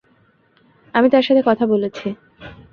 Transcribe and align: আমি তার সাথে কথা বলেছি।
আমি 0.93 1.07
তার 1.09 1.23
সাথে 1.23 1.41
কথা 1.45 1.65
বলেছি। 1.65 2.07